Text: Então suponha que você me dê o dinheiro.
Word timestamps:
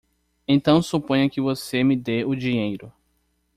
Então 0.47 0.81
suponha 0.81 1.29
que 1.29 1.39
você 1.39 1.83
me 1.83 1.95
dê 1.95 2.25
o 2.25 2.33
dinheiro. 2.33 2.91